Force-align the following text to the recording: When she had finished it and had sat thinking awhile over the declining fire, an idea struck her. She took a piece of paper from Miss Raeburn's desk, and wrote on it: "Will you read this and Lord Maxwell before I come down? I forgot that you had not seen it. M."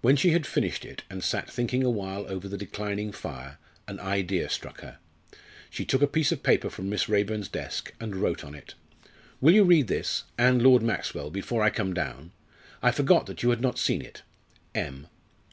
When 0.00 0.14
she 0.14 0.30
had 0.30 0.46
finished 0.46 0.84
it 0.84 1.02
and 1.10 1.16
had 1.16 1.24
sat 1.24 1.50
thinking 1.50 1.82
awhile 1.82 2.24
over 2.28 2.46
the 2.46 2.56
declining 2.56 3.10
fire, 3.10 3.58
an 3.88 3.98
idea 3.98 4.48
struck 4.48 4.80
her. 4.82 4.98
She 5.70 5.84
took 5.84 6.02
a 6.02 6.06
piece 6.06 6.30
of 6.30 6.44
paper 6.44 6.70
from 6.70 6.88
Miss 6.88 7.08
Raeburn's 7.08 7.48
desk, 7.48 7.92
and 7.98 8.14
wrote 8.14 8.44
on 8.44 8.54
it: 8.54 8.74
"Will 9.40 9.52
you 9.54 9.64
read 9.64 9.88
this 9.88 10.22
and 10.38 10.62
Lord 10.62 10.84
Maxwell 10.84 11.30
before 11.30 11.62
I 11.64 11.70
come 11.70 11.92
down? 11.92 12.30
I 12.80 12.92
forgot 12.92 13.26
that 13.26 13.42
you 13.42 13.50
had 13.50 13.60
not 13.60 13.76
seen 13.76 14.02
it. 14.02 14.22
M." 14.72 15.08